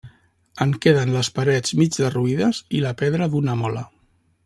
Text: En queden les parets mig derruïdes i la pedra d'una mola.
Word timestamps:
En 0.65 0.71
queden 0.85 1.11
les 1.17 1.29
parets 1.35 1.75
mig 1.81 1.99
derruïdes 2.01 2.65
i 2.79 2.83
la 2.87 2.95
pedra 3.03 3.33
d'una 3.35 3.61
mola. 3.65 3.89